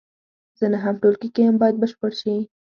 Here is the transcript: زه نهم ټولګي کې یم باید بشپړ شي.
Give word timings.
زه 0.59 0.65
نهم 0.73 0.95
ټولګي 1.01 1.29
کې 1.35 1.41
یم 1.45 1.55
باید 1.61 1.75
بشپړ 1.81 2.11
شي. 2.21 2.35